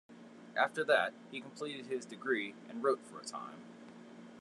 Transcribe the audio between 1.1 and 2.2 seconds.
he completed his